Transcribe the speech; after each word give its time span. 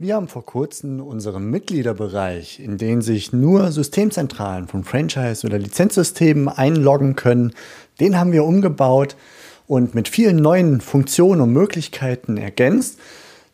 Wir 0.00 0.14
haben 0.14 0.28
vor 0.28 0.46
kurzem 0.46 1.00
unseren 1.00 1.50
Mitgliederbereich, 1.50 2.60
in 2.60 2.78
den 2.78 3.02
sich 3.02 3.32
nur 3.32 3.72
Systemzentralen 3.72 4.68
von 4.68 4.84
Franchise- 4.84 5.44
oder 5.44 5.58
Lizenzsystemen 5.58 6.48
einloggen 6.48 7.16
können, 7.16 7.52
den 7.98 8.16
haben 8.16 8.30
wir 8.30 8.44
umgebaut 8.44 9.16
und 9.66 9.96
mit 9.96 10.06
vielen 10.06 10.36
neuen 10.36 10.80
Funktionen 10.80 11.40
und 11.40 11.52
Möglichkeiten 11.52 12.36
ergänzt, 12.36 13.00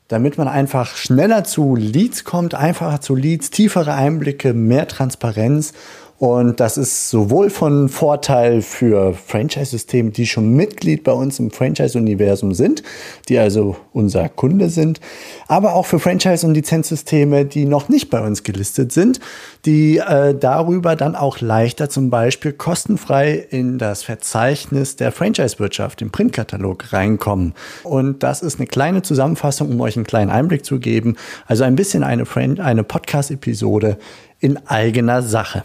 damit 0.08 0.36
man 0.36 0.46
einfach 0.46 0.96
schneller 0.96 1.44
zu 1.44 1.76
Leads 1.76 2.24
kommt, 2.24 2.54
einfacher 2.54 3.00
zu 3.00 3.14
Leads, 3.14 3.48
tiefere 3.48 3.94
Einblicke, 3.94 4.52
mehr 4.52 4.86
Transparenz 4.86 5.72
und 6.18 6.60
das 6.60 6.76
ist 6.76 7.10
sowohl 7.10 7.50
von 7.50 7.88
Vorteil 7.88 8.62
für 8.62 9.14
Franchise-Systeme, 9.14 10.10
die 10.10 10.26
schon 10.26 10.54
Mitglied 10.54 11.02
bei 11.02 11.12
uns 11.12 11.40
im 11.40 11.50
Franchise-Universum 11.50 12.54
sind, 12.54 12.84
die 13.28 13.38
also 13.38 13.76
unser 13.92 14.28
Kunde 14.28 14.70
sind, 14.70 15.00
aber 15.48 15.74
auch 15.74 15.86
für 15.86 15.98
Franchise- 15.98 16.46
und 16.46 16.54
Lizenzsysteme, 16.54 17.44
die 17.44 17.64
noch 17.64 17.88
nicht 17.88 18.10
bei 18.10 18.24
uns 18.24 18.44
gelistet 18.44 18.92
sind, 18.92 19.18
die 19.66 19.98
äh, 19.98 20.34
darüber 20.38 20.94
dann 20.94 21.16
auch 21.16 21.40
leichter 21.40 21.90
zum 21.90 22.10
Beispiel 22.10 22.52
kostenfrei 22.52 23.34
in 23.34 23.78
das 23.78 24.04
Verzeichnis 24.04 24.94
der 24.94 25.10
Franchise-Wirtschaft, 25.10 26.00
im 26.00 26.12
Printkatalog 26.12 26.92
reinkommen. 26.92 27.54
Und 27.82 28.22
das 28.22 28.40
ist 28.40 28.60
eine 28.60 28.68
kleine 28.68 29.02
Zusammenfassung, 29.02 29.68
um 29.68 29.80
euch 29.80 29.96
einen 29.96 30.06
kleinen 30.06 30.30
Einblick 30.30 30.64
zu 30.64 30.78
geben. 30.78 31.16
Also 31.46 31.64
ein 31.64 31.74
bisschen 31.74 32.04
eine, 32.04 32.24
eine 32.60 32.84
Podcast-Episode 32.84 33.98
in 34.38 34.64
eigener 34.66 35.22
Sache. 35.22 35.64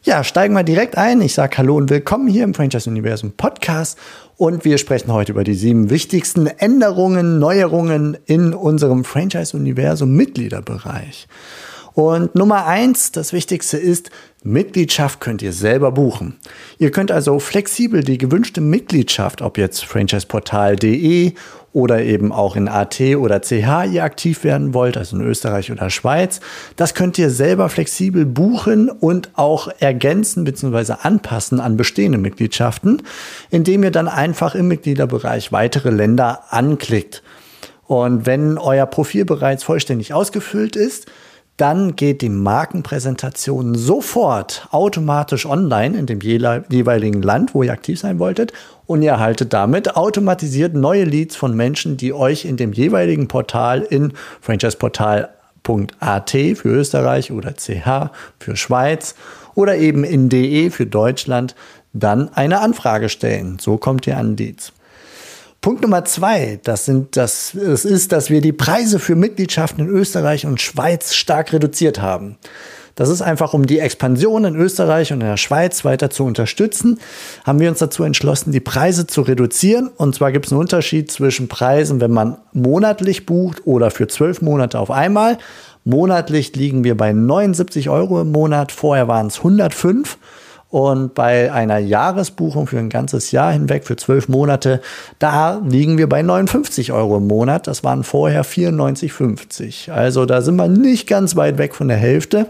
Ja, 0.00 0.24
steigen 0.24 0.54
wir 0.54 0.64
direkt 0.64 0.96
ein. 0.96 1.20
Ich 1.20 1.34
sage 1.34 1.58
Hallo 1.58 1.76
und 1.76 1.90
willkommen 1.90 2.26
hier 2.26 2.44
im 2.44 2.54
Franchise 2.54 2.88
Universum 2.88 3.32
Podcast 3.36 3.98
und 4.36 4.64
wir 4.64 4.78
sprechen 4.78 5.12
heute 5.12 5.32
über 5.32 5.44
die 5.44 5.54
sieben 5.54 5.90
wichtigsten 5.90 6.46
Änderungen, 6.46 7.38
Neuerungen 7.38 8.16
in 8.26 8.54
unserem 8.54 9.04
Franchise 9.04 9.56
Universum 9.56 10.16
Mitgliederbereich. 10.16 11.28
Und 11.94 12.34
Nummer 12.34 12.66
eins, 12.66 13.12
das 13.12 13.32
Wichtigste 13.32 13.76
ist, 13.76 14.10
Mitgliedschaft 14.42 15.20
könnt 15.20 15.42
ihr 15.42 15.52
selber 15.52 15.92
buchen. 15.92 16.38
Ihr 16.78 16.90
könnt 16.90 17.12
also 17.12 17.38
flexibel 17.38 18.02
die 18.02 18.18
gewünschte 18.18 18.60
Mitgliedschaft, 18.60 19.42
ob 19.42 19.58
jetzt 19.58 19.84
franchiseportal.de 19.84 21.34
oder 21.72 22.02
eben 22.02 22.32
auch 22.32 22.56
in 22.56 22.68
AT 22.68 23.00
oder 23.00 23.40
CH 23.40 23.86
ihr 23.90 24.04
aktiv 24.04 24.44
werden 24.44 24.74
wollt, 24.74 24.96
also 24.96 25.16
in 25.16 25.22
Österreich 25.22 25.72
oder 25.72 25.88
Schweiz, 25.90 26.40
das 26.76 26.94
könnt 26.94 27.18
ihr 27.18 27.30
selber 27.30 27.68
flexibel 27.68 28.26
buchen 28.26 28.90
und 28.90 29.30
auch 29.34 29.68
ergänzen 29.78 30.44
bzw. 30.44 30.94
anpassen 31.02 31.60
an 31.60 31.76
bestehende 31.76 32.18
Mitgliedschaften, 32.18 33.02
indem 33.50 33.84
ihr 33.84 33.90
dann 33.90 34.08
einfach 34.08 34.54
im 34.54 34.68
Mitgliederbereich 34.68 35.52
weitere 35.52 35.90
Länder 35.90 36.44
anklickt. 36.50 37.22
Und 37.86 38.26
wenn 38.26 38.58
euer 38.58 38.86
Profil 38.86 39.24
bereits 39.24 39.64
vollständig 39.64 40.14
ausgefüllt 40.14 40.76
ist, 40.76 41.06
dann 41.58 41.96
geht 41.96 42.22
die 42.22 42.30
Markenpräsentation 42.30 43.74
sofort 43.74 44.66
automatisch 44.70 45.44
online 45.46 45.96
in 45.98 46.06
dem 46.06 46.20
jeweiligen 46.20 47.22
Land, 47.22 47.54
wo 47.54 47.62
ihr 47.62 47.72
aktiv 47.72 48.00
sein 48.00 48.18
wolltet. 48.18 48.52
Und 48.86 49.02
ihr 49.02 49.12
erhaltet 49.12 49.52
damit 49.52 49.96
automatisiert 49.96 50.74
neue 50.74 51.04
Leads 51.04 51.36
von 51.36 51.56
Menschen, 51.56 51.96
die 51.96 52.12
euch 52.12 52.44
in 52.44 52.56
dem 52.56 52.72
jeweiligen 52.72 53.28
Portal 53.28 53.82
in 53.82 54.12
franchiseportal.at 54.40 56.30
für 56.30 56.68
Österreich 56.68 57.32
oder 57.32 57.54
CH 57.54 58.10
für 58.38 58.56
Schweiz 58.56 59.14
oder 59.54 59.76
eben 59.76 60.04
in 60.04 60.28
DE 60.28 60.70
für 60.70 60.86
Deutschland 60.86 61.54
dann 61.92 62.32
eine 62.34 62.60
Anfrage 62.60 63.08
stellen. 63.08 63.58
So 63.60 63.76
kommt 63.76 64.06
ihr 64.06 64.16
an 64.16 64.36
Leads. 64.36 64.72
Punkt 65.60 65.82
Nummer 65.82 66.04
zwei, 66.04 66.58
das 66.64 66.86
sind 66.86 67.16
das, 67.16 67.52
das 67.54 67.84
ist, 67.84 68.10
dass 68.10 68.30
wir 68.30 68.40
die 68.40 68.52
Preise 68.52 68.98
für 68.98 69.14
Mitgliedschaften 69.14 69.86
in 69.86 69.90
Österreich 69.94 70.44
und 70.44 70.60
Schweiz 70.60 71.14
stark 71.14 71.52
reduziert 71.52 72.00
haben. 72.00 72.36
Das 72.94 73.08
ist 73.08 73.22
einfach, 73.22 73.54
um 73.54 73.66
die 73.66 73.78
Expansion 73.78 74.44
in 74.44 74.56
Österreich 74.56 75.12
und 75.12 75.20
in 75.20 75.26
der 75.26 75.36
Schweiz 75.36 75.84
weiter 75.84 76.10
zu 76.10 76.24
unterstützen, 76.24 76.98
haben 77.44 77.60
wir 77.60 77.68
uns 77.68 77.78
dazu 77.78 78.04
entschlossen, 78.04 78.52
die 78.52 78.60
Preise 78.60 79.06
zu 79.06 79.22
reduzieren. 79.22 79.88
Und 79.96 80.14
zwar 80.14 80.32
gibt 80.32 80.46
es 80.46 80.52
einen 80.52 80.60
Unterschied 80.60 81.10
zwischen 81.10 81.48
Preisen, 81.48 82.00
wenn 82.00 82.10
man 82.10 82.38
monatlich 82.52 83.26
bucht 83.26 83.66
oder 83.66 83.90
für 83.90 84.08
zwölf 84.08 84.42
Monate 84.42 84.78
auf 84.78 84.90
einmal. 84.90 85.38
Monatlich 85.84 86.54
liegen 86.54 86.84
wir 86.84 86.96
bei 86.96 87.12
79 87.12 87.88
Euro 87.88 88.20
im 88.20 88.30
Monat. 88.30 88.70
Vorher 88.72 89.08
waren 89.08 89.26
es 89.26 89.38
105. 89.38 90.18
Und 90.72 91.14
bei 91.14 91.52
einer 91.52 91.76
Jahresbuchung 91.76 92.66
für 92.66 92.78
ein 92.78 92.88
ganzes 92.88 93.30
Jahr 93.30 93.52
hinweg, 93.52 93.84
für 93.84 93.96
zwölf 93.96 94.28
Monate, 94.28 94.80
da 95.18 95.60
liegen 95.68 95.98
wir 95.98 96.08
bei 96.08 96.22
59 96.22 96.92
Euro 96.92 97.18
im 97.18 97.26
Monat. 97.26 97.66
Das 97.66 97.84
waren 97.84 98.04
vorher 98.04 98.42
94,50. 98.42 99.90
Also 99.90 100.24
da 100.24 100.40
sind 100.40 100.56
wir 100.56 100.68
nicht 100.68 101.06
ganz 101.06 101.36
weit 101.36 101.58
weg 101.58 101.74
von 101.74 101.88
der 101.88 101.98
Hälfte. 101.98 102.46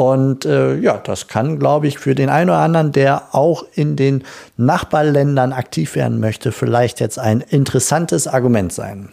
Und 0.00 0.46
äh, 0.46 0.76
ja, 0.76 0.96
das 0.96 1.28
kann, 1.28 1.58
glaube 1.58 1.86
ich, 1.86 1.98
für 1.98 2.14
den 2.14 2.30
einen 2.30 2.48
oder 2.48 2.60
anderen, 2.60 2.90
der 2.90 3.34
auch 3.34 3.66
in 3.74 3.96
den 3.96 4.24
Nachbarländern 4.56 5.52
aktiv 5.52 5.94
werden 5.94 6.20
möchte, 6.20 6.52
vielleicht 6.52 7.00
jetzt 7.00 7.18
ein 7.18 7.42
interessantes 7.42 8.26
Argument 8.26 8.72
sein. 8.72 9.10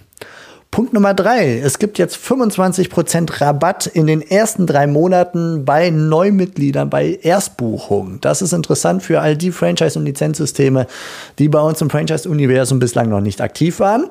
Punkt 0.71 0.93
Nummer 0.93 1.13
drei. 1.13 1.59
Es 1.59 1.79
gibt 1.79 1.97
jetzt 1.97 2.15
25% 2.15 3.41
Rabatt 3.41 3.85
in 3.85 4.07
den 4.07 4.21
ersten 4.21 4.65
drei 4.65 4.87
Monaten 4.87 5.65
bei 5.65 5.89
Neumitgliedern, 5.89 6.89
bei 6.89 7.19
Erstbuchungen. 7.21 8.21
Das 8.21 8.41
ist 8.41 8.53
interessant 8.53 9.03
für 9.03 9.19
all 9.19 9.35
die 9.35 9.51
Franchise- 9.51 9.99
und 9.99 10.05
Lizenzsysteme, 10.05 10.87
die 11.37 11.49
bei 11.49 11.59
uns 11.59 11.81
im 11.81 11.89
Franchise-Universum 11.89 12.79
bislang 12.79 13.09
noch 13.09 13.19
nicht 13.21 13.41
aktiv 13.41 13.81
waren. 13.81 14.05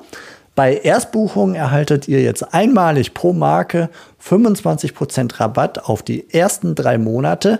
Bei 0.57 0.75
Erstbuchungen 0.75 1.53
erhaltet 1.53 2.07
ihr 2.07 2.23
jetzt 2.23 2.51
einmalig 2.51 3.13
pro 3.13 3.31
Marke 3.31 3.91
25% 4.27 5.39
Rabatt 5.39 5.85
auf 5.85 6.01
die 6.01 6.33
ersten 6.33 6.73
drei 6.73 6.97
Monate 6.97 7.59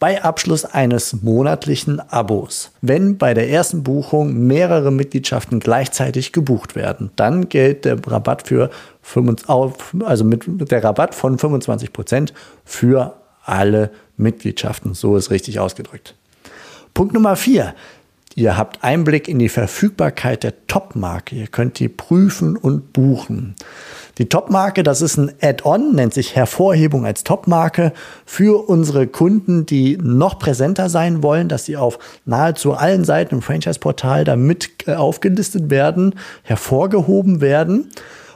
bei 0.00 0.20
Abschluss 0.20 0.64
eines 0.64 1.22
monatlichen 1.22 2.00
Abos. 2.00 2.72
Wenn 2.80 3.18
bei 3.18 3.34
der 3.34 3.50
ersten 3.50 3.84
Buchung 3.84 4.48
mehrere 4.48 4.90
Mitgliedschaften 4.90 5.60
gleichzeitig 5.60 6.32
gebucht 6.32 6.74
werden, 6.74 7.12
dann 7.14 7.48
gilt 7.48 7.84
der 7.84 8.04
Rabatt 8.04 8.48
für 8.48 8.68
25, 9.02 10.04
also 10.04 10.24
mit 10.24 10.72
der 10.72 10.82
Rabatt 10.82 11.14
von 11.14 11.38
25 11.38 11.92
Prozent 11.92 12.34
für 12.64 13.14
alle 13.44 13.92
Mitgliedschaften. 14.16 14.94
So 14.94 15.16
ist 15.16 15.30
richtig 15.30 15.60
ausgedrückt. 15.60 16.16
Punkt 16.94 17.14
Nummer 17.14 17.36
vier. 17.36 17.74
Ihr 18.36 18.56
habt 18.56 18.82
Einblick 18.82 19.28
in 19.28 19.38
die 19.38 19.48
Verfügbarkeit 19.48 20.42
der 20.42 20.66
Top-Marke. 20.66 21.36
Ihr 21.36 21.46
könnt 21.46 21.78
die 21.78 21.88
prüfen 21.88 22.56
und 22.56 22.92
buchen. 22.92 23.54
Die 24.18 24.28
Top-Marke, 24.28 24.82
das 24.82 25.02
ist 25.02 25.16
ein 25.16 25.32
Add-on, 25.40 25.94
nennt 25.94 26.14
sich 26.14 26.34
Hervorhebung 26.34 27.06
als 27.06 27.22
Top-Marke 27.22 27.92
für 28.26 28.68
unsere 28.68 29.06
Kunden, 29.06 29.66
die 29.66 29.98
noch 30.02 30.40
präsenter 30.40 30.88
sein 30.88 31.22
wollen, 31.22 31.48
dass 31.48 31.64
sie 31.64 31.76
auf 31.76 32.00
nahezu 32.24 32.72
allen 32.72 33.04
Seiten 33.04 33.36
im 33.36 33.42
Franchise-Portal 33.42 34.24
damit 34.24 34.70
äh, 34.86 34.94
aufgelistet 34.94 35.70
werden, 35.70 36.16
hervorgehoben 36.42 37.40
werden. 37.40 37.90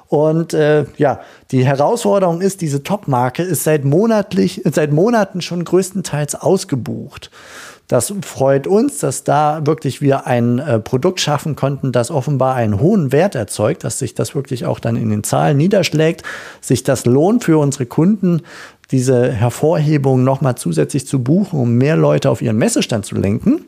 Und 0.06 0.54
äh, 0.54 0.86
ja, 0.96 1.20
die 1.50 1.66
Herausforderung 1.66 2.40
ist, 2.40 2.60
diese 2.60 2.82
Top-Marke 2.84 3.42
ist 3.42 3.64
seit 3.64 3.84
monatlich, 3.84 4.62
seit 4.64 4.92
Monaten 4.92 5.42
schon 5.42 5.64
größtenteils 5.64 6.36
ausgebucht. 6.36 7.30
Das 7.88 8.12
freut 8.20 8.66
uns, 8.66 8.98
dass 8.98 9.24
da 9.24 9.62
wirklich 9.64 10.02
wir 10.02 10.26
ein 10.26 10.58
äh, 10.58 10.78
Produkt 10.78 11.20
schaffen 11.20 11.56
konnten, 11.56 11.90
das 11.90 12.10
offenbar 12.10 12.54
einen 12.54 12.80
hohen 12.80 13.12
Wert 13.12 13.34
erzeugt, 13.34 13.82
dass 13.82 13.98
sich 13.98 14.14
das 14.14 14.34
wirklich 14.34 14.66
auch 14.66 14.78
dann 14.78 14.94
in 14.94 15.08
den 15.08 15.24
Zahlen 15.24 15.56
niederschlägt, 15.56 16.22
sich 16.60 16.82
das 16.82 17.06
lohnt 17.06 17.44
für 17.44 17.58
unsere 17.58 17.86
Kunden, 17.86 18.42
diese 18.90 19.32
Hervorhebung 19.32 20.22
nochmal 20.22 20.56
zusätzlich 20.56 21.06
zu 21.06 21.22
buchen, 21.22 21.58
um 21.58 21.74
mehr 21.74 21.96
Leute 21.96 22.30
auf 22.30 22.42
ihren 22.42 22.56
Messestand 22.56 23.06
zu 23.06 23.16
lenken. 23.16 23.64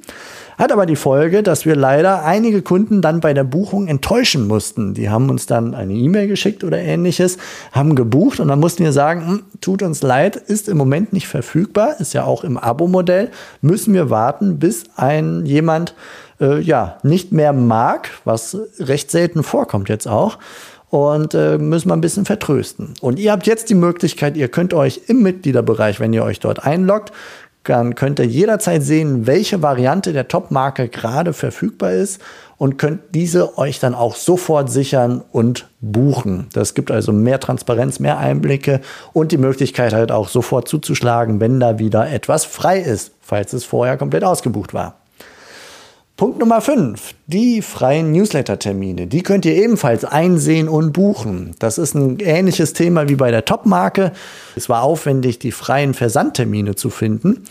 Hat 0.61 0.73
aber 0.73 0.85
die 0.85 0.95
Folge, 0.95 1.43
dass 1.43 1.65
wir 1.65 1.75
leider 1.75 2.23
einige 2.23 2.61
Kunden 2.61 3.01
dann 3.01 3.21
bei 3.21 3.33
der 3.33 3.45
Buchung 3.45 3.89
enttäuschen 3.89 4.47
mussten. 4.47 4.93
Die 4.93 5.09
haben 5.09 5.31
uns 5.31 5.47
dann 5.47 5.75
eine 5.75 5.95
E-Mail 5.95 6.29
geschickt 6.29 6.65
oder 6.65 6.77
ähnliches, 6.77 7.39
haben 7.73 7.95
gebucht 7.95 8.41
und 8.41 8.49
dann 8.49 8.61
mussten 8.61 8.85
wir 8.85 8.93
sagen, 8.93 9.27
hm, 9.27 9.43
tut 9.63 9.83
uns 9.83 10.03
leid, 10.03 10.37
ist 10.37 10.69
im 10.69 10.77
Moment 10.77 11.15
nicht 11.15 11.29
verfügbar, 11.29 11.99
ist 11.99 12.13
ja 12.13 12.25
auch 12.25 12.45
im 12.45 12.59
Abo-Modell, 12.59 13.31
müssen 13.63 13.95
wir 13.95 14.11
warten, 14.11 14.59
bis 14.59 14.85
ein 14.97 15.47
jemand 15.47 15.95
äh, 16.43 16.61
ja 16.61 16.99
nicht 17.03 17.33
mehr 17.33 17.55
mag, 17.55 18.11
was 18.27 18.59
recht 18.79 19.11
selten 19.11 19.43
vorkommt 19.43 19.89
jetzt 19.89 20.07
auch 20.07 20.37
und 20.91 21.33
äh, 21.33 21.57
müssen 21.57 21.89
wir 21.89 21.95
ein 21.95 22.03
bisschen 22.03 22.27
vertrösten. 22.27 22.93
Und 23.01 23.19
ihr 23.19 23.33
habt 23.33 23.47
jetzt 23.47 23.71
die 23.71 23.75
Möglichkeit, 23.75 24.37
ihr 24.37 24.49
könnt 24.49 24.75
euch 24.75 25.01
im 25.07 25.23
Mitgliederbereich, 25.23 26.01
wenn 26.01 26.13
ihr 26.13 26.23
euch 26.23 26.39
dort 26.39 26.67
einloggt, 26.67 27.13
Dann 27.65 27.95
könnt 27.95 28.19
ihr 28.19 28.27
jederzeit 28.27 28.83
sehen, 28.83 29.27
welche 29.27 29.63
Variante 29.63 30.13
der 30.13 30.29
Top-Marke 30.29 30.89
gerade 30.89 31.33
verfügbar 31.33 31.93
ist 31.93 32.21
und 32.57 32.79
könnt 32.79 33.01
diese 33.15 33.59
euch 33.59 33.81
dann 33.81 33.95
auch 33.95 34.15
sofort 34.15 34.71
sichern 34.71 35.23
und 35.33 35.69
buchen. 35.81 36.49
Das 36.53 36.75
gibt 36.75 36.91
also 36.91 37.13
mehr 37.13 37.41
Transparenz, 37.41 38.01
mehr 38.01 38.19
Einblicke 38.19 38.81
und 39.13 39.33
die 39.33 39.39
Möglichkeit 39.39 39.93
halt 39.93 40.13
auch 40.13 40.29
sofort 40.29 40.69
zuzuschlagen, 40.69 41.41
wenn 41.41 41.61
da 41.61 41.79
wieder 41.79 42.11
etwas 42.11 42.45
frei 42.45 42.81
ist, 42.81 43.13
falls 43.21 43.53
es 43.53 43.65
vorher 43.65 43.97
komplett 43.97 44.25
ausgebucht 44.25 44.75
war. 44.75 45.00
Punkt 46.21 46.39
Nummer 46.39 46.61
5, 46.61 47.15
die 47.29 47.63
freien 47.63 48.13
Newsletter-Termine. 48.13 49.07
Die 49.07 49.23
könnt 49.23 49.47
ihr 49.47 49.55
ebenfalls 49.55 50.05
einsehen 50.05 50.69
und 50.69 50.93
buchen. 50.93 51.55
Das 51.61 51.79
ist 51.79 51.95
ein 51.95 52.19
ähnliches 52.21 52.75
Thema 52.75 53.09
wie 53.09 53.15
bei 53.15 53.31
der 53.31 53.47
Top-Marke. 53.47 54.13
Es 54.55 54.69
war 54.69 54.83
aufwendig, 54.83 55.39
die 55.39 55.51
freien 55.51 55.95
Versandtermine 55.95 56.75
zu 56.75 56.91
finden. 56.91 57.45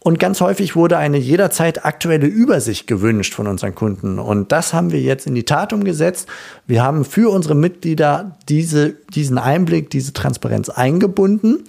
Und 0.00 0.18
ganz 0.18 0.40
häufig 0.40 0.74
wurde 0.74 0.98
eine 0.98 1.18
jederzeit 1.18 1.84
aktuelle 1.84 2.26
Übersicht 2.26 2.88
gewünscht 2.88 3.32
von 3.32 3.46
unseren 3.46 3.76
Kunden. 3.76 4.18
Und 4.18 4.50
das 4.50 4.74
haben 4.74 4.90
wir 4.90 5.00
jetzt 5.00 5.28
in 5.28 5.36
die 5.36 5.44
Tat 5.44 5.72
umgesetzt. 5.72 6.28
Wir 6.66 6.82
haben 6.82 7.04
für 7.04 7.30
unsere 7.30 7.54
Mitglieder 7.54 8.36
diese, 8.48 8.96
diesen 9.14 9.38
Einblick, 9.38 9.88
diese 9.88 10.12
Transparenz 10.12 10.68
eingebunden. 10.68 11.62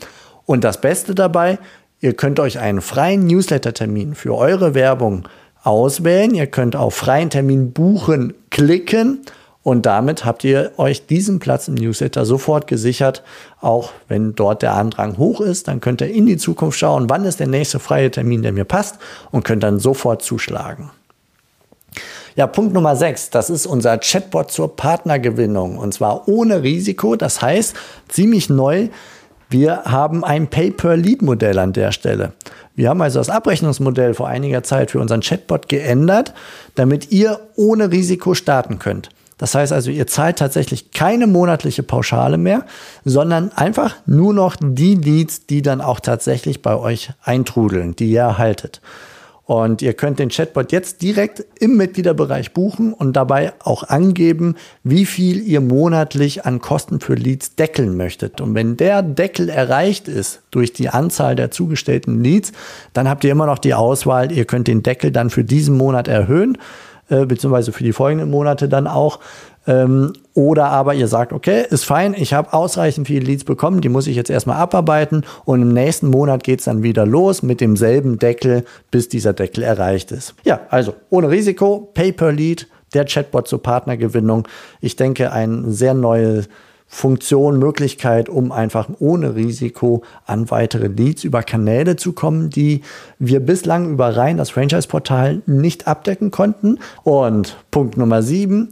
Und 0.47 0.63
das 0.63 0.81
Beste 0.81 1.13
dabei, 1.13 1.59
ihr 1.99 2.13
könnt 2.13 2.39
euch 2.39 2.57
einen 2.57 2.81
freien 2.81 3.27
Newsletter-Termin 3.27 4.15
für 4.15 4.33
eure 4.33 4.73
Werbung 4.73 5.27
auswählen. 5.63 6.33
Ihr 6.33 6.47
könnt 6.47 6.75
auf 6.75 6.95
freien 6.95 7.29
Termin 7.29 7.71
buchen 7.71 8.33
klicken 8.49 9.21
und 9.63 9.85
damit 9.85 10.25
habt 10.25 10.43
ihr 10.43 10.71
euch 10.77 11.05
diesen 11.05 11.39
Platz 11.39 11.67
im 11.67 11.75
Newsletter 11.75 12.25
sofort 12.25 12.65
gesichert. 12.65 13.23
Auch 13.59 13.91
wenn 14.07 14.33
dort 14.33 14.63
der 14.63 14.73
Andrang 14.73 15.17
hoch 15.17 15.39
ist, 15.39 15.67
dann 15.67 15.81
könnt 15.81 16.01
ihr 16.01 16.09
in 16.09 16.25
die 16.25 16.37
Zukunft 16.37 16.79
schauen, 16.79 17.09
wann 17.09 17.25
ist 17.25 17.39
der 17.39 17.47
nächste 17.47 17.79
freie 17.79 18.09
Termin, 18.09 18.41
der 18.41 18.53
mir 18.53 18.65
passt 18.65 18.97
und 19.29 19.45
könnt 19.45 19.63
dann 19.63 19.79
sofort 19.79 20.23
zuschlagen. 20.23 20.89
Ja, 22.35 22.47
Punkt 22.47 22.73
Nummer 22.73 22.95
6, 22.95 23.29
das 23.29 23.49
ist 23.49 23.65
unser 23.65 23.97
Chatbot 23.97 24.51
zur 24.51 24.75
Partnergewinnung 24.75 25.77
und 25.77 25.93
zwar 25.93 26.27
ohne 26.27 26.63
Risiko. 26.63 27.15
Das 27.15 27.41
heißt, 27.41 27.75
ziemlich 28.07 28.49
neu, 28.49 28.87
wir 29.49 29.83
haben 29.83 30.23
ein 30.23 30.47
Pay-per-Lead-Modell 30.47 31.59
an 31.59 31.73
der 31.73 31.91
Stelle. 31.91 32.31
Wir 32.75 32.89
haben 32.89 33.01
also 33.01 33.19
das 33.19 33.29
Abrechnungsmodell 33.29 34.13
vor 34.13 34.27
einiger 34.27 34.63
Zeit 34.63 34.91
für 34.91 34.99
unseren 34.99 35.21
Chatbot 35.21 35.69
geändert, 35.69 36.33
damit 36.75 37.11
ihr 37.11 37.39
ohne 37.55 37.91
Risiko 37.91 38.33
starten 38.33 38.79
könnt. 38.79 39.09
Das 39.37 39.55
heißt 39.55 39.73
also, 39.73 39.89
ihr 39.89 40.05
zahlt 40.05 40.37
tatsächlich 40.37 40.91
keine 40.91 41.25
monatliche 41.25 41.81
Pauschale 41.81 42.37
mehr, 42.37 42.63
sondern 43.05 43.51
einfach 43.53 43.95
nur 44.05 44.35
noch 44.35 44.55
die 44.61 44.93
Leads, 44.93 45.47
die 45.47 45.63
dann 45.63 45.81
auch 45.81 45.99
tatsächlich 45.99 46.61
bei 46.61 46.75
euch 46.75 47.09
eintrudeln, 47.23 47.95
die 47.95 48.11
ihr 48.11 48.21
erhaltet. 48.21 48.81
Und 49.51 49.81
ihr 49.81 49.91
könnt 49.91 50.17
den 50.17 50.29
Chatbot 50.29 50.71
jetzt 50.71 51.01
direkt 51.01 51.43
im 51.59 51.75
Mitgliederbereich 51.75 52.53
buchen 52.53 52.93
und 52.93 53.17
dabei 53.17 53.51
auch 53.59 53.83
angeben, 53.83 54.55
wie 54.85 55.05
viel 55.05 55.45
ihr 55.45 55.59
monatlich 55.59 56.45
an 56.45 56.61
Kosten 56.61 57.01
für 57.01 57.15
Leads 57.15 57.55
deckeln 57.55 57.97
möchtet. 57.97 58.39
Und 58.39 58.55
wenn 58.55 58.77
der 58.77 59.01
Deckel 59.01 59.49
erreicht 59.49 60.07
ist 60.07 60.41
durch 60.51 60.71
die 60.71 60.87
Anzahl 60.87 61.35
der 61.35 61.51
zugestellten 61.51 62.23
Leads, 62.23 62.53
dann 62.93 63.09
habt 63.09 63.25
ihr 63.25 63.31
immer 63.33 63.45
noch 63.45 63.59
die 63.59 63.73
Auswahl, 63.73 64.31
ihr 64.31 64.45
könnt 64.45 64.69
den 64.69 64.83
Deckel 64.83 65.11
dann 65.11 65.29
für 65.29 65.43
diesen 65.43 65.75
Monat 65.75 66.07
erhöhen, 66.07 66.57
äh, 67.09 67.25
beziehungsweise 67.25 67.73
für 67.73 67.83
die 67.83 67.91
folgenden 67.91 68.29
Monate 68.29 68.69
dann 68.69 68.87
auch. 68.87 69.19
Ähm, 69.67 70.13
oder 70.33 70.65
aber 70.69 70.95
ihr 70.95 71.07
sagt, 71.07 71.33
okay, 71.33 71.65
ist 71.69 71.83
fein, 71.83 72.15
ich 72.17 72.33
habe 72.33 72.53
ausreichend 72.53 73.07
viele 73.07 73.25
Leads 73.25 73.43
bekommen, 73.43 73.81
die 73.81 73.89
muss 73.89 74.07
ich 74.07 74.15
jetzt 74.15 74.29
erstmal 74.29 74.57
abarbeiten 74.57 75.23
und 75.45 75.61
im 75.61 75.73
nächsten 75.73 76.09
Monat 76.09 76.43
geht 76.43 76.59
es 76.59 76.65
dann 76.65 76.83
wieder 76.83 77.05
los 77.05 77.43
mit 77.43 77.61
demselben 77.61 78.17
Deckel, 78.17 78.65
bis 78.89 79.07
dieser 79.07 79.33
Deckel 79.33 79.63
erreicht 79.63 80.11
ist. 80.11 80.33
Ja, 80.43 80.61
also 80.69 80.95
ohne 81.09 81.29
Risiko, 81.29 81.91
Pay-per-Lead, 81.93 82.67
der 82.93 83.05
Chatbot 83.05 83.47
zur 83.47 83.61
Partnergewinnung. 83.61 84.47
Ich 84.81 84.95
denke, 84.95 85.31
ein 85.31 85.71
sehr 85.71 85.93
neues 85.93 86.49
Funktion, 86.87 87.57
Möglichkeit, 87.57 88.27
um 88.27 88.51
einfach 88.51 88.89
ohne 88.99 89.35
Risiko 89.35 90.03
an 90.25 90.51
weitere 90.51 90.87
Leads 90.87 91.23
über 91.23 91.41
Kanäle 91.41 91.95
zu 91.95 92.11
kommen, 92.11 92.49
die 92.49 92.81
wir 93.17 93.39
bislang 93.39 93.91
über 93.91 94.17
rein 94.17 94.35
das 94.35 94.49
Franchise-Portal 94.49 95.41
nicht 95.45 95.87
abdecken 95.87 96.31
konnten. 96.31 96.79
Und 97.03 97.55
Punkt 97.71 97.95
Nummer 97.95 98.21
sieben, 98.23 98.71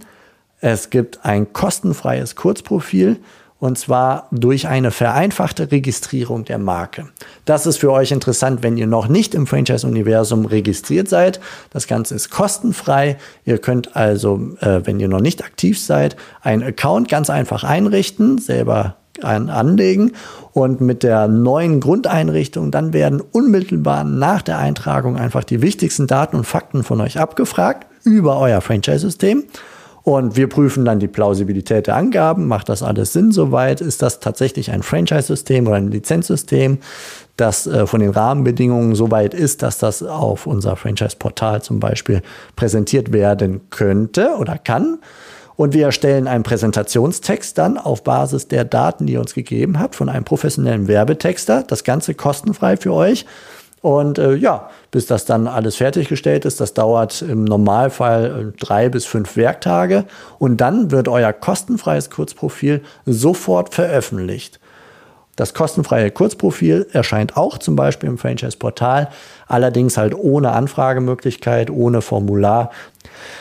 es 0.61 0.89
gibt 0.89 1.25
ein 1.25 1.53
kostenfreies 1.53 2.35
Kurzprofil 2.35 3.19
und 3.59 3.77
zwar 3.77 4.27
durch 4.31 4.67
eine 4.67 4.91
vereinfachte 4.91 5.71
Registrierung 5.71 6.45
der 6.45 6.57
Marke. 6.57 7.09
Das 7.45 7.65
ist 7.65 7.77
für 7.77 7.91
euch 7.91 8.11
interessant, 8.11 8.63
wenn 8.63 8.77
ihr 8.77 8.87
noch 8.87 9.09
nicht 9.09 9.35
im 9.35 9.47
Franchise-Universum 9.47 10.45
registriert 10.45 11.09
seid. 11.09 11.41
Das 11.69 11.87
Ganze 11.87 12.15
ist 12.15 12.29
kostenfrei. 12.29 13.17
Ihr 13.45 13.57
könnt 13.57 13.95
also, 13.97 14.55
äh, 14.61 14.81
wenn 14.85 14.99
ihr 14.99 15.09
noch 15.09 15.19
nicht 15.19 15.43
aktiv 15.43 15.79
seid, 15.79 16.15
einen 16.41 16.63
Account 16.63 17.09
ganz 17.09 17.29
einfach 17.29 17.63
einrichten, 17.63 18.37
selber 18.37 18.95
anlegen 19.21 20.13
und 20.53 20.79
mit 20.79 21.03
der 21.03 21.27
neuen 21.27 21.81
Grundeinrichtung 21.81 22.71
dann 22.71 22.93
werden 22.93 23.19
unmittelbar 23.19 24.05
nach 24.05 24.41
der 24.41 24.59
Eintragung 24.59 25.17
einfach 25.17 25.43
die 25.43 25.61
wichtigsten 25.61 26.07
Daten 26.07 26.37
und 26.37 26.45
Fakten 26.45 26.83
von 26.83 27.01
euch 27.01 27.19
abgefragt 27.19 27.85
über 28.05 28.39
euer 28.39 28.61
Franchise-System. 28.61 29.43
Und 30.03 30.35
wir 30.35 30.47
prüfen 30.47 30.85
dann 30.85 30.99
die 30.99 31.07
Plausibilität 31.07 31.87
der 31.87 31.95
Angaben. 31.95 32.47
Macht 32.47 32.69
das 32.69 32.83
alles 32.83 33.13
Sinn 33.13 33.31
soweit? 33.31 33.81
Ist 33.81 34.01
das 34.01 34.19
tatsächlich 34.19 34.71
ein 34.71 34.83
Franchise-System 34.83 35.67
oder 35.67 35.75
ein 35.75 35.91
Lizenzsystem, 35.91 36.79
das 37.37 37.67
äh, 37.67 37.85
von 37.85 37.99
den 37.99 38.11
Rahmenbedingungen 38.11 38.95
so 38.95 39.11
weit 39.11 39.33
ist, 39.33 39.61
dass 39.61 39.77
das 39.77 40.03
auf 40.03 40.47
unser 40.47 40.75
Franchise-Portal 40.75 41.61
zum 41.61 41.79
Beispiel 41.79 42.21
präsentiert 42.55 43.11
werden 43.11 43.61
könnte 43.69 44.35
oder 44.37 44.57
kann? 44.57 44.99
Und 45.59 45.73
wir 45.73 45.87
erstellen 45.87 46.27
einen 46.27 46.43
Präsentationstext 46.43 47.57
dann 47.57 47.77
auf 47.77 48.05
Basis 48.05 48.47
der 48.47 48.63
Daten, 48.63 49.07
die 49.07 49.13
ihr 49.13 49.19
uns 49.19 49.33
gegeben 49.33 49.77
habt, 49.77 49.93
von 49.95 50.07
einem 50.07 50.23
professionellen 50.23 50.87
Werbetexter. 50.87 51.63
Das 51.63 51.83
Ganze 51.83 52.13
kostenfrei 52.13 52.77
für 52.77 52.93
euch. 52.93 53.25
Und 53.81 54.19
äh, 54.19 54.35
ja, 54.35 54.69
bis 54.91 55.05
das 55.05 55.25
dann 55.25 55.47
alles 55.47 55.77
fertiggestellt 55.77 56.45
ist, 56.45 56.59
das 56.59 56.73
dauert 56.73 57.21
im 57.21 57.45
Normalfall 57.45 58.51
äh, 58.53 58.59
drei 58.59 58.89
bis 58.89 59.05
fünf 59.05 59.37
Werktage. 59.37 60.05
Und 60.37 60.57
dann 60.57 60.91
wird 60.91 61.07
euer 61.07 61.31
kostenfreies 61.31 62.09
Kurzprofil 62.09 62.81
sofort 63.05 63.73
veröffentlicht. 63.73 64.59
Das 65.39 65.53
kostenfreie 65.53 66.11
Kurzprofil 66.11 66.87
erscheint 66.91 67.37
auch 67.37 67.59
zum 67.59 67.77
Beispiel 67.77 68.09
im 68.09 68.17
Franchise-Portal, 68.17 69.07
allerdings 69.47 69.95
halt 69.95 70.13
ohne 70.13 70.51
Anfragemöglichkeit, 70.51 71.69
ohne 71.69 72.01
Formular. 72.01 72.71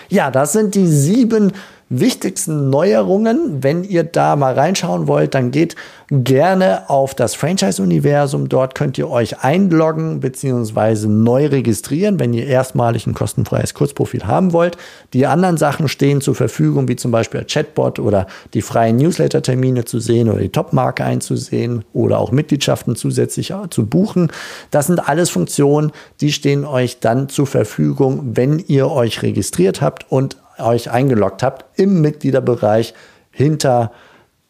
Ja, 0.08 0.30
das 0.30 0.52
sind 0.52 0.76
die 0.76 0.86
sieben 0.86 1.52
wichtigsten 1.90 2.70
Neuerungen. 2.70 3.62
Wenn 3.62 3.84
ihr 3.84 4.04
da 4.04 4.36
mal 4.36 4.54
reinschauen 4.54 5.06
wollt, 5.06 5.34
dann 5.34 5.50
geht 5.50 5.74
gerne 6.10 6.88
auf 6.88 7.14
das 7.14 7.34
Franchise-Universum. 7.34 8.48
Dort 8.48 8.74
könnt 8.74 8.98
ihr 8.98 9.10
euch 9.10 9.42
einloggen 9.42 10.20
bzw. 10.20 11.06
neu 11.06 11.46
registrieren, 11.46 12.18
wenn 12.18 12.32
ihr 12.32 12.46
erstmalig 12.46 13.06
ein 13.06 13.14
kostenfreies 13.14 13.74
Kurzprofil 13.74 14.26
haben 14.26 14.52
wollt. 14.52 14.76
Die 15.12 15.26
anderen 15.26 15.56
Sachen 15.56 15.88
stehen 15.88 16.20
zur 16.20 16.34
Verfügung, 16.34 16.88
wie 16.88 16.96
zum 16.96 17.10
Beispiel 17.10 17.44
Chatbot 17.44 17.98
oder 17.98 18.26
die 18.54 18.62
freien 18.62 18.96
Newsletter-Termine 18.96 19.84
zu 19.84 20.00
sehen 20.00 20.28
oder 20.28 20.40
die 20.40 20.48
Top-Marke 20.48 21.04
einzusehen 21.04 21.84
oder 21.92 22.18
auch 22.18 22.32
Mitgliedschaften 22.32 22.96
zusätzlich 22.96 23.52
zu 23.70 23.86
buchen. 23.86 24.30
Das 24.70 24.86
sind 24.86 25.08
alles 25.08 25.30
Funktionen, 25.30 25.92
die 26.20 26.32
stehen 26.32 26.64
euch 26.64 27.00
dann 27.00 27.28
zur 27.28 27.46
Verfügung, 27.46 28.30
wenn 28.34 28.58
ihr 28.58 28.90
euch 28.90 29.22
registriert 29.22 29.80
habt 29.80 30.10
und 30.10 30.36
euch 30.60 30.90
eingeloggt 30.90 31.42
habt 31.42 31.78
im 31.78 32.00
Mitgliederbereich 32.00 32.94
hinter 33.30 33.92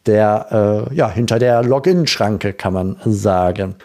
der, 0.05 0.87
äh, 0.89 0.95
ja, 0.95 1.09
hinter 1.09 1.39
der 1.39 1.63
Login-Schranke, 1.63 2.53
kann 2.53 2.73
man 2.73 2.97
sagen. 3.05 3.75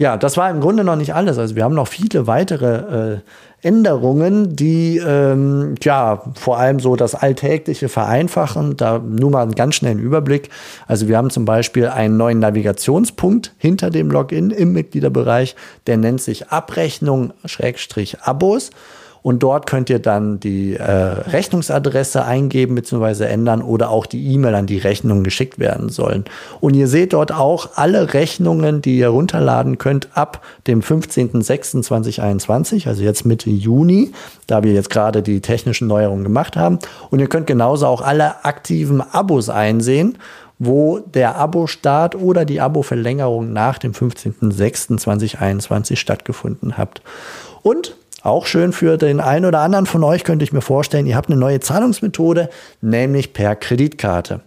Ja, 0.00 0.16
das 0.16 0.36
war 0.38 0.50
im 0.50 0.60
Grunde 0.60 0.82
noch 0.82 0.96
nicht 0.96 1.14
alles. 1.14 1.36
Also 1.36 1.56
wir 1.56 1.64
haben 1.64 1.74
noch 1.74 1.86
viele 1.86 2.26
weitere 2.26 3.16
äh, 3.16 3.18
Änderungen, 3.60 4.56
die 4.56 4.96
ähm, 4.96 5.74
ja 5.82 6.22
vor 6.34 6.58
allem 6.58 6.80
so 6.80 6.96
das 6.96 7.14
Alltägliche 7.14 7.90
vereinfachen. 7.90 8.78
Da 8.78 8.98
nur 8.98 9.30
mal 9.30 9.42
einen 9.42 9.54
ganz 9.54 9.74
schnellen 9.74 9.98
Überblick. 9.98 10.48
Also 10.86 11.06
wir 11.06 11.18
haben 11.18 11.28
zum 11.28 11.44
Beispiel 11.44 11.86
einen 11.86 12.16
neuen 12.16 12.38
Navigationspunkt 12.38 13.52
hinter 13.58 13.90
dem 13.90 14.10
Login 14.10 14.50
im 14.50 14.72
Mitgliederbereich, 14.72 15.54
der 15.86 15.98
nennt 15.98 16.22
sich 16.22 16.48
Abrechnung-Abos. 16.48 18.70
Und 19.22 19.42
dort 19.42 19.66
könnt 19.66 19.90
ihr 19.90 19.98
dann 19.98 20.40
die 20.40 20.76
äh, 20.76 20.82
Rechnungsadresse 20.82 22.24
eingeben 22.24 22.74
bzw. 22.74 23.24
ändern 23.24 23.60
oder 23.62 23.90
auch 23.90 24.06
die 24.06 24.32
E-Mail, 24.32 24.54
an 24.54 24.66
die 24.66 24.78
Rechnungen 24.78 25.24
geschickt 25.24 25.58
werden 25.58 25.90
sollen. 25.90 26.24
Und 26.60 26.74
ihr 26.74 26.88
seht 26.88 27.12
dort 27.12 27.32
auch 27.32 27.70
alle 27.74 28.14
Rechnungen, 28.14 28.80
die 28.82 28.98
ihr 28.98 29.08
runterladen 29.08 29.78
könnt 29.78 30.08
ab 30.14 30.42
dem 30.66 30.80
15.06.2021, 30.80 32.88
also 32.88 33.02
jetzt 33.02 33.26
Mitte 33.26 33.50
Juni, 33.50 34.12
da 34.46 34.62
wir 34.62 34.72
jetzt 34.72 34.90
gerade 34.90 35.22
die 35.22 35.40
technischen 35.40 35.86
Neuerungen 35.86 36.24
gemacht 36.24 36.56
haben. 36.56 36.78
Und 37.10 37.20
ihr 37.20 37.28
könnt 37.28 37.46
genauso 37.46 37.86
auch 37.86 38.00
alle 38.00 38.44
aktiven 38.44 39.00
Abos 39.00 39.48
einsehen 39.48 40.18
wo 40.62 40.98
der 40.98 41.36
Abo-Start 41.36 42.14
oder 42.14 42.44
die 42.44 42.60
Abo-Verlängerung 42.60 43.50
nach 43.50 43.78
dem 43.78 43.92
15.06.2021 43.92 45.96
stattgefunden 45.96 46.76
hat. 46.76 47.00
Und 47.62 47.96
auch 48.22 48.46
schön 48.46 48.72
für 48.72 48.96
den 48.96 49.20
einen 49.20 49.46
oder 49.46 49.60
anderen 49.60 49.86
von 49.86 50.04
euch 50.04 50.24
könnte 50.24 50.44
ich 50.44 50.52
mir 50.52 50.60
vorstellen, 50.60 51.06
ihr 51.06 51.16
habt 51.16 51.30
eine 51.30 51.38
neue 51.38 51.60
Zahlungsmethode, 51.60 52.50
nämlich 52.80 53.32
per 53.32 53.56
Kreditkarte. 53.56 54.40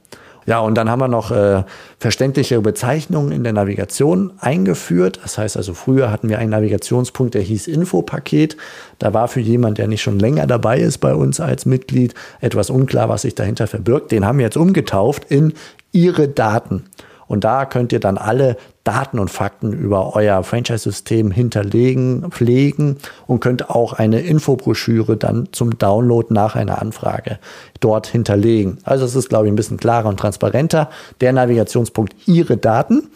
Ja, 0.46 0.60
und 0.60 0.76
dann 0.76 0.90
haben 0.90 1.00
wir 1.00 1.08
noch 1.08 1.32
äh, 1.32 1.64
verständliche 2.00 2.60
Bezeichnungen 2.62 3.32
in 3.32 3.44
der 3.44 3.54
Navigation 3.54 4.34
eingeführt. 4.40 5.20
Das 5.24 5.38
heißt 5.38 5.56
also, 5.56 5.74
früher 5.74 6.12
hatten 6.12 6.28
wir 6.28 6.40
einen 6.40 6.50
Navigationspunkt, 6.50 7.34
der 7.34 7.42
hieß 7.42 7.68
Infopaket. 7.68 8.58
Da 9.00 9.14
war 9.14 9.30
für 9.30 9.40
jemand, 9.40 9.78
der 9.78 9.88
nicht 9.88 10.02
schon 10.02 10.20
länger 10.20 10.46
dabei 10.46 10.80
ist 10.80 10.98
bei 10.98 11.16
uns 11.16 11.40
als 11.40 11.66
Mitglied, 11.66 12.14
etwas 12.42 12.70
unklar, 12.70 13.08
was 13.08 13.22
sich 13.22 13.36
dahinter 13.36 13.68
verbirgt. 13.68 14.12
Den 14.12 14.26
haben 14.26 14.38
wir 14.38 14.46
jetzt 14.46 14.58
umgetauft 14.58 15.24
in 15.30 15.54
Ihre 15.94 16.28
Daten. 16.28 16.84
Und 17.28 17.44
da 17.44 17.66
könnt 17.66 17.92
ihr 17.92 18.00
dann 18.00 18.18
alle 18.18 18.58
Daten 18.84 19.20
und 19.20 19.30
Fakten 19.30 19.72
über 19.74 20.16
euer 20.16 20.44
Franchise-System 20.44 21.32
hinterlegen, 21.32 22.32
pflegen 22.32 22.98
und 23.28 23.40
könnt 23.40 23.70
auch 23.70 23.94
eine 23.94 24.22
Infobroschüre 24.22 25.18
dann 25.18 25.50
zum 25.52 25.78
Download 25.78 26.34
nach 26.34 26.56
einer 26.56 26.82
Anfrage 26.82 27.40
dort 27.80 28.08
hinterlegen. 28.08 28.80
Also 28.84 29.06
es 29.06 29.16
ist, 29.16 29.30
glaube 29.30 29.48
ich, 29.48 29.54
ein 29.54 29.56
bisschen 29.56 29.78
klarer 29.78 30.10
und 30.10 30.20
transparenter. 30.20 30.90
Der 31.22 31.34
Navigationspunkt 31.34 32.16
Ihre 32.28 32.58
Daten. 32.58 33.10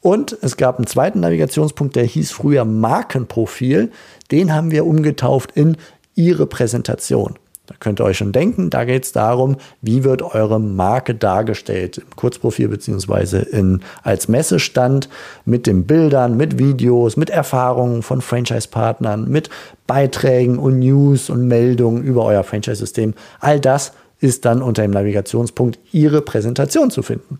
Und 0.00 0.36
es 0.40 0.56
gab 0.56 0.78
einen 0.78 0.86
zweiten 0.86 1.20
Navigationspunkt, 1.20 1.94
der 1.96 2.04
hieß 2.04 2.30
früher 2.30 2.64
Markenprofil. 2.64 3.90
Den 4.30 4.54
haben 4.54 4.70
wir 4.70 4.86
umgetauft 4.86 5.52
in 5.54 5.76
Ihre 6.14 6.46
Präsentation. 6.46 7.34
Da 7.70 7.76
könnt 7.78 8.00
ihr 8.00 8.04
euch 8.04 8.18
schon 8.18 8.32
denken, 8.32 8.68
da 8.68 8.84
geht 8.84 9.04
es 9.04 9.12
darum, 9.12 9.56
wie 9.80 10.02
wird 10.02 10.22
eure 10.22 10.58
Marke 10.58 11.14
dargestellt 11.14 11.98
im 11.98 12.16
Kurzprofil 12.16 12.66
beziehungsweise 12.66 13.38
in, 13.38 13.82
als 14.02 14.26
Messestand 14.26 15.08
mit 15.44 15.68
den 15.68 15.84
Bildern, 15.84 16.36
mit 16.36 16.58
Videos, 16.58 17.16
mit 17.16 17.30
Erfahrungen 17.30 18.02
von 18.02 18.22
Franchise-Partnern, 18.22 19.30
mit 19.30 19.50
Beiträgen 19.86 20.58
und 20.58 20.80
News 20.80 21.30
und 21.30 21.46
Meldungen 21.46 22.02
über 22.02 22.24
euer 22.24 22.42
Franchise-System. 22.42 23.14
All 23.38 23.60
das 23.60 23.92
ist 24.18 24.46
dann 24.46 24.62
unter 24.62 24.82
dem 24.82 24.90
Navigationspunkt 24.90 25.78
Ihre 25.92 26.22
Präsentation 26.22 26.90
zu 26.90 27.02
finden. 27.02 27.38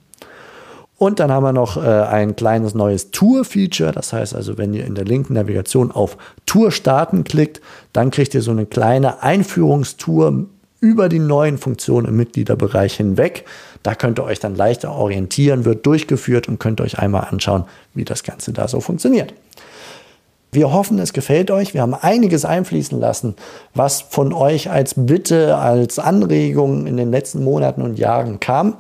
Und 1.03 1.19
dann 1.19 1.33
haben 1.33 1.45
wir 1.45 1.55
noch 1.55 1.79
äh, 1.79 1.89
ein 1.89 2.37
kleines 2.37 2.75
neues 2.75 3.11
Tour-Feature. 3.11 3.91
Das 3.91 4.13
heißt 4.13 4.35
also, 4.35 4.59
wenn 4.59 4.75
ihr 4.75 4.85
in 4.85 4.95
der 4.95 5.07
linken 5.07 5.33
Navigation 5.33 5.91
auf 5.91 6.19
Tour 6.45 6.71
starten 6.71 7.25
klickt, 7.25 7.63
dann 7.95 8.11
kriegt 8.11 8.35
ihr 8.35 8.43
so 8.43 8.51
eine 8.51 8.67
kleine 8.67 9.23
Einführungstour 9.23 10.45
über 10.79 11.09
die 11.09 11.19
neuen 11.19 11.57
Funktionen 11.57 12.07
im 12.07 12.19
Mitgliederbereich 12.19 12.99
hinweg. 12.99 13.47
Da 13.83 13.95
könnt 13.95 14.19
ihr 14.19 14.25
euch 14.25 14.41
dann 14.41 14.57
leichter 14.57 14.93
orientieren, 14.93 15.65
wird 15.65 15.87
durchgeführt 15.87 16.49
und 16.49 16.61
könnt 16.61 16.83
euch 16.83 16.99
einmal 16.99 17.29
anschauen, 17.31 17.65
wie 17.95 18.05
das 18.05 18.23
Ganze 18.23 18.53
da 18.53 18.69
so 18.69 18.81
funktioniert. 18.81 19.33
Wir 20.53 20.73
hoffen, 20.73 20.99
es 20.99 21.13
gefällt 21.13 21.53
euch. 21.53 21.75
Wir 21.75 21.83
haben 21.83 21.95
einiges 21.95 22.45
einfließen 22.45 22.99
lassen, 22.99 23.37
was 23.73 24.01
von 24.01 24.33
euch 24.33 24.69
als 24.69 24.95
Bitte, 24.97 25.57
als 25.57 26.01
Anregung 26.01 26.89
in 26.89 26.97
den 26.97 27.13
letzten 27.13 27.45
Monaten 27.45 27.83
und 27.83 28.01
Jahren 28.01 28.41
kam. 28.41 28.75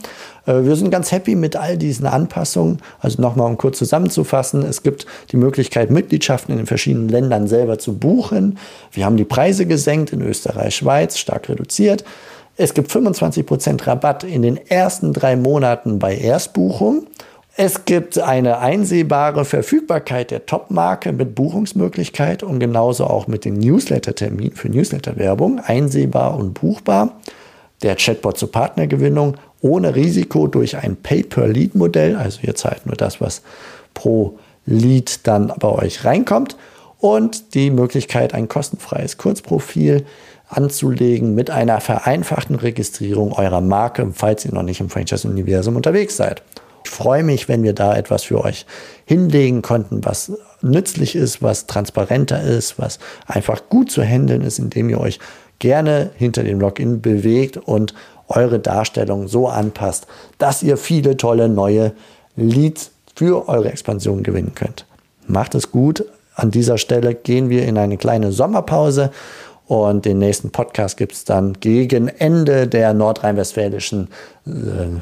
Äh, 0.51 0.65
wir 0.65 0.77
sind 0.77 0.91
ganz 0.91 1.13
happy 1.13 1.35
mit 1.35 1.57
all 1.57 1.77
diesen 1.77 2.07
Anpassungen. 2.07 2.79
Also 3.01 3.23
nochmal, 3.23 3.47
um 3.47 3.57
kurz 3.57 3.79
zusammenzufassen, 3.79 4.63
es 4.63 4.83
gibt 4.83 5.07
die 5.33 5.37
Möglichkeit, 5.37 5.91
Mitgliedschaften 5.91 6.53
in 6.53 6.59
den 6.59 6.67
verschiedenen 6.67 7.09
Ländern 7.09 7.47
selber 7.47 7.79
zu 7.79 7.97
buchen. 7.97 8.59
Wir 8.93 9.05
haben 9.05 9.17
die 9.17 9.25
Preise 9.25 9.67
gesenkt 9.67 10.13
in 10.13 10.23
Österreich, 10.23 10.77
Schweiz, 10.77 11.19
stark 11.19 11.49
reduziert. 11.49 12.05
Es 12.57 12.75
gibt 12.75 12.91
25% 12.91 13.87
Rabatt 13.87 14.25
in 14.25 14.43
den 14.43 14.57
ersten 14.57 15.13
drei 15.13 15.37
Monaten 15.37 15.99
bei 15.99 16.17
Erstbuchung. 16.17 17.07
Es 17.57 17.85
gibt 17.85 18.19
eine 18.19 18.59
einsehbare 18.59 19.45
Verfügbarkeit 19.45 20.31
der 20.31 20.47
Top-Marke 20.47 21.13
mit 21.13 21.35
Buchungsmöglichkeit 21.35 22.43
und 22.43 22.59
genauso 22.59 23.05
auch 23.05 23.27
mit 23.27 23.45
dem 23.45 23.55
Newsletter-Termin 23.55 24.53
für 24.53 24.69
Newsletter-Werbung, 24.69 25.61
einsehbar 25.61 26.37
und 26.37 26.55
buchbar. 26.55 27.19
Der 27.83 27.97
Chatbot 27.97 28.39
zur 28.39 28.53
Partnergewinnung 28.53 29.37
ohne 29.61 29.95
Risiko 29.95 30.47
durch 30.47 30.77
ein 30.77 30.97
Pay-per-Lead-Modell, 30.97 32.17
also 32.17 32.41
ihr 32.43 32.55
zahlt 32.55 32.87
nur 32.87 32.97
das, 32.97 33.21
was 33.21 33.43
pro 33.95 34.39
Lead 34.67 35.27
dann 35.27 35.53
bei 35.59 35.69
euch 35.69 36.05
reinkommt 36.05 36.57
und 36.99 37.55
die 37.55 37.71
Möglichkeit, 37.71 38.35
ein 38.35 38.49
kostenfreies 38.49 39.17
Kurzprofil 39.17 40.05
anzulegen 40.49 41.35
mit 41.35 41.51
einer 41.51 41.81
vereinfachten 41.81 42.57
Registrierung 42.57 43.33
eurer 43.33 43.61
Marke, 43.61 44.11
falls 44.13 44.45
ihr 44.45 44.53
noch 44.53 44.63
nicht 44.63 44.81
im 44.81 44.91
Franchise-Universum 44.91 45.77
unterwegs 45.77 46.17
seid. 46.17 46.43
Ich 46.85 46.91
freue 46.91 47.23
mich, 47.23 47.49
wenn 47.49 47.63
wir 47.63 47.73
da 47.73 47.97
etwas 47.97 48.25
für 48.25 48.43
euch 48.43 48.67
hinlegen 49.05 49.63
konnten, 49.63 50.05
was 50.05 50.33
nützlich 50.61 51.15
ist, 51.15 51.43
was 51.43 51.67
transparenter 51.67 52.43
ist, 52.43 52.79
was 52.79 52.99
einfach 53.27 53.69
gut 53.69 53.91
zu 53.91 54.03
handeln 54.03 54.43
ist, 54.43 54.59
indem 54.59 54.89
ihr 54.89 55.01
euch 55.01 55.19
gerne 55.61 56.11
hinter 56.17 56.43
dem 56.43 56.59
Login 56.59 57.01
bewegt 57.01 57.57
und 57.57 57.95
eure 58.27 58.59
Darstellung 58.59 59.29
so 59.29 59.49
anpasst, 59.49 60.07
dass 60.39 60.63
ihr 60.63 60.77
viele 60.77 61.17
tolle 61.17 61.49
neue 61.49 61.93
Leads 62.37 62.91
für 63.15 63.49
eure 63.49 63.71
Expansion 63.71 64.23
gewinnen 64.23 64.53
könnt. 64.55 64.87
Macht 65.27 65.55
es 65.55 65.71
gut. 65.71 66.05
An 66.35 66.51
dieser 66.51 66.79
Stelle 66.79 67.15
gehen 67.15 67.51
wir 67.51 67.67
in 67.67 67.77
eine 67.77 67.99
kleine 67.99 68.33
Sommerpause 68.33 69.11
und 69.71 70.05
den 70.05 70.19
nächsten 70.19 70.51
Podcast 70.51 70.97
gibt 70.97 71.13
es 71.13 71.25
dann 71.25 71.53
gegen 71.53 72.09
Ende 72.09 72.67
der 72.67 72.93
nordrhein-westfälischen 72.93 74.09
äh, 74.45 74.51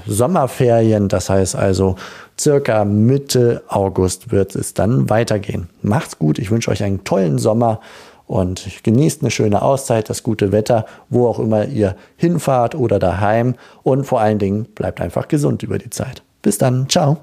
Sommerferien. 0.07 1.09
Das 1.09 1.31
heißt 1.31 1.57
also, 1.57 1.97
circa 2.39 2.85
Mitte 2.85 3.63
August 3.69 4.31
wird 4.31 4.55
es 4.55 4.75
dann 4.75 5.09
weitergehen. 5.09 5.71
Macht's 5.81 6.19
gut. 6.19 6.39
Ich 6.39 6.51
wünsche 6.51 6.71
euch 6.71 6.83
einen 6.83 7.03
tollen 7.05 7.39
Sommer 7.39 7.81
und 8.29 8.85
genießt 8.85 9.23
eine 9.23 9.31
schöne 9.33 9.63
Auszeit, 9.63 10.09
das 10.09 10.23
gute 10.23 10.53
Wetter, 10.53 10.87
wo 11.09 11.27
auch 11.27 11.41
immer 11.41 11.65
ihr 11.65 11.97
hinfahrt 12.17 12.77
oder 12.77 13.01
daheim. 13.01 13.57
Und 13.83 14.05
vor 14.05 14.21
allen 14.21 14.39
Dingen 14.39 14.67
bleibt 14.67 15.01
einfach 15.01 15.27
gesund 15.27 15.65
über 15.65 15.79
die 15.79 15.91
Zeit. 15.91 16.23
Bis 16.43 16.59
dann. 16.59 16.89
Ciao. 16.89 17.19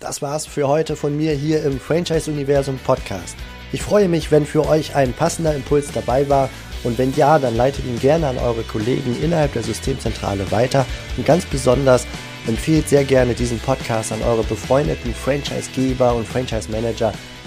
Das 0.00 0.20
war's 0.20 0.46
für 0.46 0.68
heute 0.68 0.94
von 0.94 1.16
mir 1.16 1.32
hier 1.32 1.64
im 1.64 1.80
Franchise 1.80 2.30
Universum 2.30 2.78
Podcast. 2.84 3.36
Ich 3.72 3.82
freue 3.82 4.08
mich, 4.08 4.30
wenn 4.30 4.46
für 4.46 4.68
euch 4.68 4.94
ein 4.94 5.12
passender 5.12 5.54
Impuls 5.54 5.90
dabei 5.92 6.28
war 6.28 6.50
und 6.84 6.98
wenn 6.98 7.12
ja, 7.14 7.38
dann 7.38 7.56
leitet 7.56 7.84
ihn 7.84 7.98
gerne 7.98 8.28
an 8.28 8.38
eure 8.38 8.62
Kollegen 8.62 9.16
innerhalb 9.22 9.52
der 9.52 9.62
Systemzentrale 9.62 10.50
weiter. 10.50 10.86
Und 11.16 11.26
ganz 11.26 11.44
besonders 11.44 12.06
empfehlt 12.46 12.88
sehr 12.88 13.04
gerne 13.04 13.34
diesen 13.34 13.58
Podcast 13.58 14.12
an 14.12 14.22
eure 14.22 14.44
befreundeten 14.44 15.12
Franchisegeber 15.14 16.14
und 16.14 16.26
Franchise-Manager, 16.26 17.12